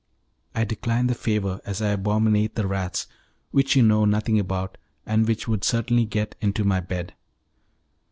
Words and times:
"I 0.55 0.63
decline 0.63 1.05
the 1.05 1.13
favour, 1.13 1.61
as 1.63 1.79
I 1.79 1.89
abominate 1.89 2.55
the 2.55 2.65
rats, 2.65 3.05
which 3.51 3.75
you 3.75 3.83
know 3.83 4.03
nothing 4.03 4.39
about, 4.39 4.79
and 5.05 5.27
which 5.27 5.47
would 5.47 5.63
certainly 5.63 6.05
get 6.05 6.33
into 6.41 6.63
my 6.63 6.79
bed." 6.79 7.13